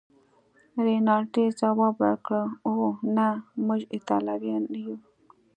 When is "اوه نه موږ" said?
2.69-3.81